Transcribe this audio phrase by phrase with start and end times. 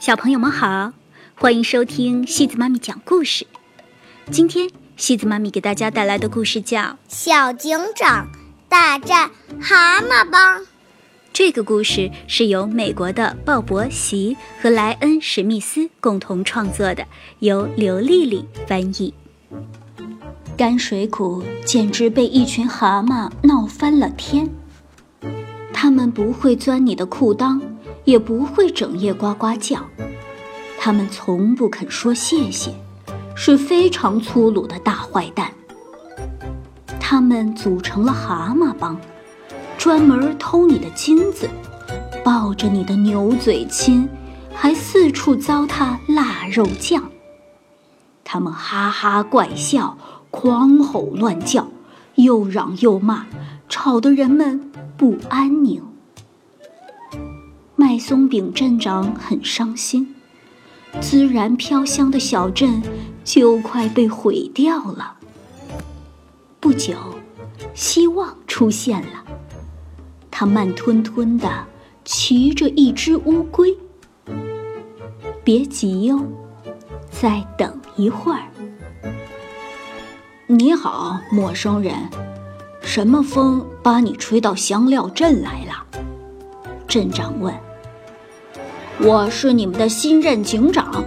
[0.00, 0.94] 小朋友们好，
[1.34, 3.46] 欢迎收听西子妈咪讲故事。
[4.30, 8.26] 今天西子妈咪给大家带来的故事叫《小警长
[8.66, 10.60] 大战蛤蟆帮》。
[11.34, 17.06] 这个故事是由美国的鲍勃·席和莱恩·史密斯共同创作的，
[17.40, 19.12] 由刘丽丽翻译。
[20.56, 24.48] 甘水谷简直被一群蛤蟆闹翻了天。
[25.74, 27.60] 他们不会钻你的裤裆。
[28.04, 29.84] 也不会整夜呱呱叫，
[30.78, 32.72] 他们从不肯说谢谢，
[33.34, 35.52] 是非常粗鲁的大坏蛋。
[36.98, 38.96] 他们组成了蛤蟆帮，
[39.76, 41.48] 专门偷你的金子，
[42.24, 44.08] 抱着你的牛嘴亲，
[44.54, 47.10] 还四处糟蹋腊肉酱。
[48.24, 49.98] 他们哈哈怪笑，
[50.30, 51.66] 狂吼乱叫，
[52.14, 53.26] 又嚷又骂，
[53.68, 55.82] 吵得人们不安宁。
[57.80, 60.14] 麦松饼镇长很伤心，
[61.00, 62.82] 孜然飘香的小镇
[63.24, 65.14] 就快被毁掉了。
[66.60, 66.94] 不久，
[67.72, 69.24] 希望出现了，
[70.30, 71.48] 他慢吞吞地
[72.04, 73.74] 骑着一只乌龟。
[75.42, 76.22] 别急哟，
[77.10, 78.42] 再等一会儿。
[80.46, 81.94] 你好，陌生人，
[82.82, 85.86] 什么风把你吹到香料镇来了？
[86.86, 87.54] 镇长问。
[89.02, 91.02] 我是你们的新任警长，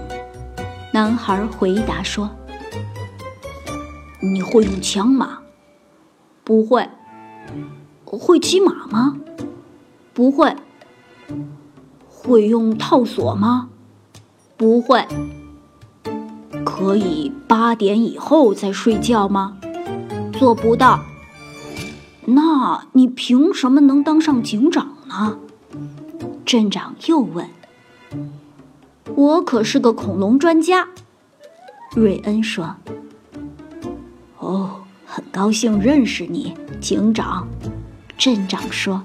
[0.91, 2.27] 男孩回答说
[4.19, 5.37] ：“你会用枪吗？
[6.43, 6.89] 不会。
[8.03, 9.15] 会骑马吗？
[10.11, 10.55] 不会。
[12.09, 13.69] 会用套索吗？
[14.57, 15.05] 不会。
[16.65, 19.57] 可以八点以后再睡觉吗？
[20.33, 20.99] 做不到。
[22.25, 25.37] 那你凭什么能当上警长呢？”
[26.43, 27.47] 镇长又问。
[29.15, 30.87] 我可是个恐龙专家，
[31.95, 32.75] 瑞恩说。
[34.39, 37.47] “哦，很高兴认识你，警长。”
[38.17, 39.03] 镇长说。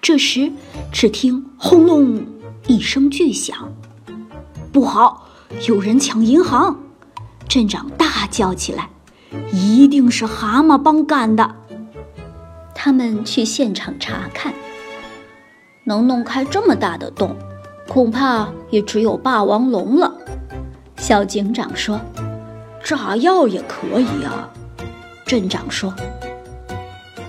[0.00, 0.52] 这时，
[0.92, 2.24] 只听“轰隆”
[2.66, 3.72] 一声巨响
[4.72, 5.28] ，“不好，
[5.68, 6.80] 有人抢银行！”
[7.48, 8.88] 镇长大叫起来
[9.52, 11.56] ，“一定是蛤蟆帮干的！”
[12.74, 14.54] 他们去现场查看，
[15.84, 17.36] 能弄开这么大的洞。
[17.88, 20.14] 恐怕也只有霸王龙了，
[20.98, 21.98] 小警长说
[22.84, 24.52] ：“炸药也可以啊。”
[25.24, 25.94] 镇长说：“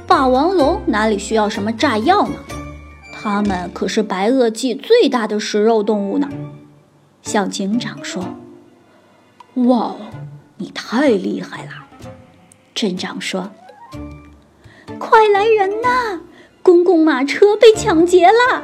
[0.05, 2.35] 霸王龙哪里需要什么炸药呢？
[3.13, 6.29] 它们可是白垩纪最大的食肉动物呢。”
[7.23, 8.23] 小警长说
[9.67, 9.95] ：“哇，
[10.57, 11.71] 你太厉害了！”
[12.75, 13.49] 镇长说
[14.99, 16.21] ：“快来人呐！
[16.61, 18.63] 公共马车被抢劫了！”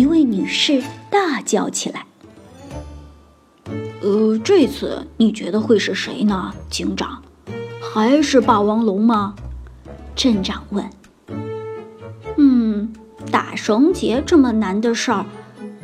[0.00, 2.06] 一位女士大叫起来
[4.00, 7.22] ：“呃，这次你觉得会是谁呢，警长？
[7.82, 9.34] 还是霸王龙吗？”
[10.16, 10.88] 镇长问。
[12.38, 12.94] “嗯，
[13.30, 15.26] 打绳结这么难的事儿，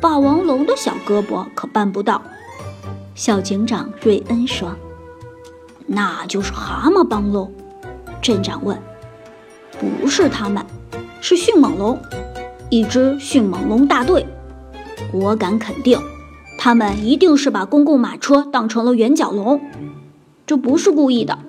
[0.01, 2.19] 霸王龙的小胳膊可办不到。”
[3.13, 4.75] 小警长瑞恩说。
[5.85, 7.51] “那就是蛤蟆帮喽？”
[8.19, 8.81] 镇长问。
[10.01, 10.65] “不是他们，
[11.21, 12.01] 是迅猛龙。”
[12.69, 14.25] 一支迅猛龙大队，
[15.13, 15.97] 我敢肯定，
[16.57, 19.61] 他们一定是把公共马车当成了圆角龙，
[20.45, 21.39] 这不是故意的。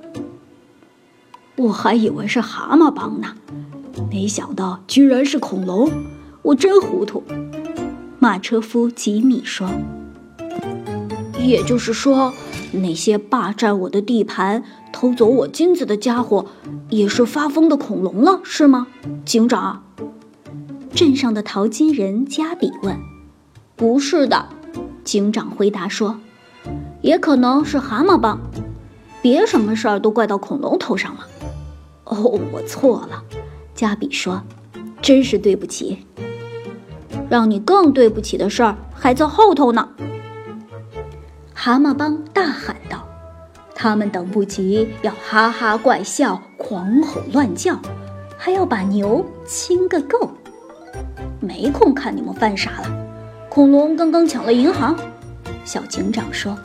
[1.57, 3.35] 我还以为是蛤蟆帮呢，
[4.13, 5.91] 没想到居然是恐龙，
[6.43, 7.25] 我真糊涂。
[8.21, 9.69] 马车夫吉米说
[11.43, 12.33] ：“也就是说，
[12.71, 14.63] 那些霸占我的地盘、
[14.93, 16.47] 偷走我金子的家伙，
[16.91, 18.87] 也是发疯的恐龙了，是吗，
[19.25, 19.83] 警长？”
[20.99, 22.99] 镇上的淘金人加比问
[23.77, 24.49] ：“不是的。”
[25.05, 26.19] 警长回答说
[27.03, 28.41] ：“也可能是蛤蟆帮，
[29.23, 31.21] 别什么事儿都怪到恐龙头上了。”
[32.03, 33.23] 哦，我错了。”
[33.77, 34.43] 加比说
[35.01, 36.05] ：“真是对不起。
[37.31, 39.89] 让你更对不起的事儿还在后头呢。”
[41.55, 43.07] 蛤蟆帮大喊道
[43.73, 47.79] ：“他们等不及要哈哈怪笑、狂吼乱叫，
[48.37, 50.29] 还要把牛亲个够。”
[51.41, 53.07] 没空看你们犯傻了。
[53.49, 54.97] 恐龙刚刚抢了银行，
[55.65, 56.57] 小警长说，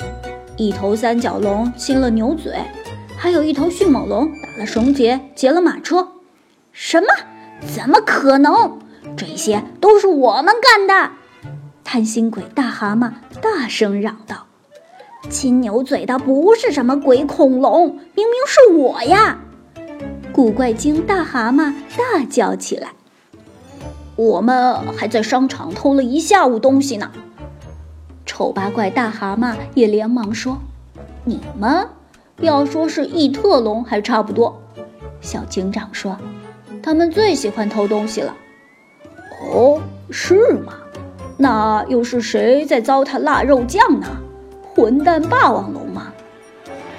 [0.57, 2.53] 一头三角龙亲了牛嘴，
[3.17, 6.07] 还有一头迅猛龙打了绳结，劫了马车。
[6.71, 7.07] 什么？
[7.75, 8.79] 怎么可能？
[9.15, 11.11] 这些都是我们干的！
[11.83, 13.11] 贪心鬼大蛤蟆
[13.41, 14.47] 大声嚷道
[15.29, 19.39] ：“亲牛嘴的不是什么鬼恐龙，明明是我呀！”
[20.33, 22.89] 古怪精大蛤蟆大叫起来。
[24.15, 27.11] 我们还在商场偷了一下午东西呢。
[28.25, 30.57] 丑八怪大蛤蟆也连忙说
[31.25, 31.87] ：“你们
[32.39, 34.61] 要说是异特龙还差不多。”
[35.21, 36.17] 小警长说
[36.81, 38.35] ：“他们最喜欢偷东西了。”
[39.51, 40.73] 哦，是吗？
[41.37, 44.07] 那又是谁在糟蹋腊肉酱呢？
[44.75, 46.13] 混蛋霸王龙吗？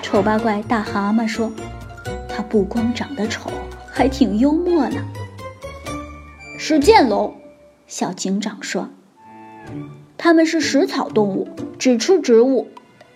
[0.02, 1.50] 丑八怪大蛤蟆说
[2.28, 3.50] ：“他不光长得丑，
[3.90, 4.96] 还挺幽默呢。”
[6.66, 7.34] 是剑龙，
[7.86, 8.88] 小警长说
[10.16, 11.46] ：“他们是食草动物，
[11.78, 12.68] 只吃植物。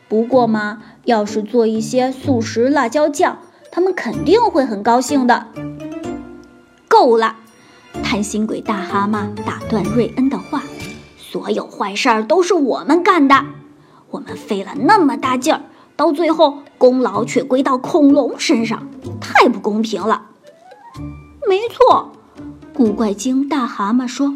[0.07, 3.39] 不过嘛，要是做一些素食辣椒酱，
[3.73, 5.47] 他们肯定会很高兴的。”
[6.89, 7.37] 够了！
[8.03, 10.63] 贪心鬼大蛤蟆打断瑞恩的话
[11.17, 13.47] ：“所有坏事儿都是我们干的，
[14.11, 15.63] 我们费了那么大劲儿，
[15.97, 18.87] 到最后功劳却归到恐龙身上，
[19.19, 20.27] 太不公平了。”
[21.49, 22.13] 没错。
[22.79, 24.33] 古怪精大蛤蟆说：“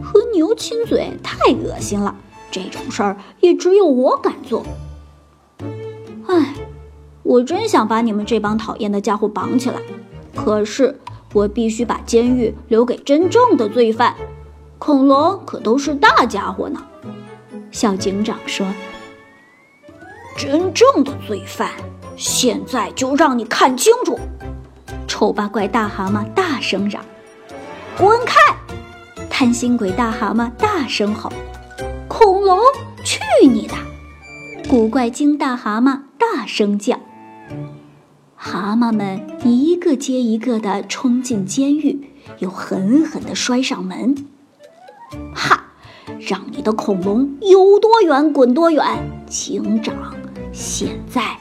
[0.00, 2.14] 和牛亲嘴太恶心了，
[2.48, 4.64] 这种事儿也只有我敢做。”
[6.28, 6.54] 哎，
[7.24, 9.80] 我真想把你们这帮讨厌的家伙绑起来，
[10.36, 11.00] 可是
[11.32, 14.14] 我必须把监狱留给真正的罪犯。
[14.78, 16.80] 恐龙可都是大家伙呢。”
[17.72, 18.64] 小警长说
[20.38, 21.72] ：“真正的罪犯，
[22.16, 24.16] 现在就让你看清楚！”
[25.08, 27.04] 丑八怪大蛤蟆大声嚷。
[28.00, 28.56] 滚开！
[29.28, 31.30] 贪心鬼大蛤蟆大声吼
[32.08, 32.58] ：“恐龙，
[33.04, 33.74] 去你的！”
[34.70, 36.98] 古怪精大蛤蟆大声叫。
[38.34, 44.14] 蛤蟆们一个接一个地冲进监狱，又狠狠地摔上门。
[45.34, 45.66] 哈！
[46.18, 48.82] 让你的恐龙有多远滚多远！
[49.28, 50.14] 警长，
[50.52, 51.36] 现在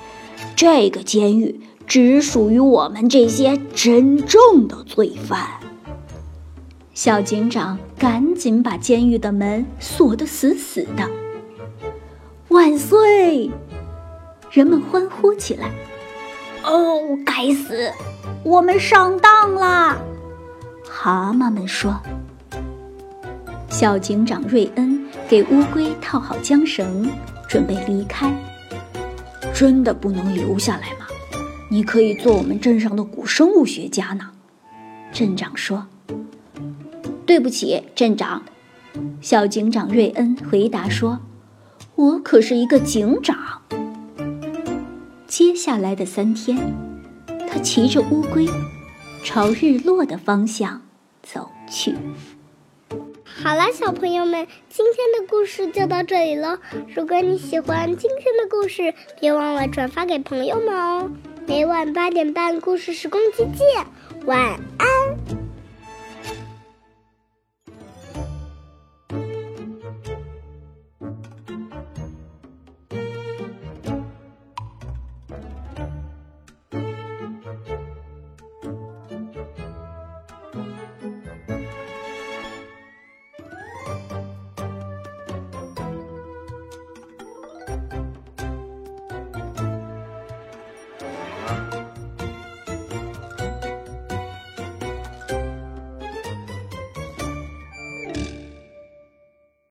[0.57, 5.47] 这个监狱只属于我们这些真正的罪犯。
[7.01, 11.09] 小警长赶紧把监狱的门锁得死死的。
[12.49, 13.49] 万岁！
[14.51, 15.71] 人们欢呼起来。
[16.65, 17.89] 哦，该死，
[18.43, 19.97] 我们上当啦！
[20.83, 21.97] 蛤蟆们说。
[23.69, 27.09] 小警长瑞恩给乌龟套好缰绳，
[27.47, 28.29] 准备离开。
[29.53, 31.07] 真的不能留下来吗？
[31.69, 34.31] 你可以做我们镇上的古生物学家呢。
[35.13, 35.87] 镇长说。
[37.29, 38.41] 对不起，镇长。
[39.21, 41.19] 小警长瑞恩回答说
[41.93, 43.61] ：“我可是一个警长。”
[45.29, 46.57] 接下来的三天，
[47.47, 48.47] 他骑着乌龟，
[49.23, 50.81] 朝日落的方向
[51.21, 51.93] 走去。
[53.23, 56.57] 好啦，小朋友们，今天的故事就到这里了。
[56.95, 61.11] 如果你喜欢今天的故事，别忘了转发给朋友们哦。
[61.45, 63.85] 每晚八点半，故事时光机见，
[64.25, 64.98] 晚安。